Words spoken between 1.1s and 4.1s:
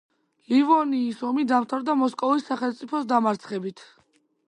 ომი დამთავრდა მოსკოვის სახელმწიფოს დამარცხებით.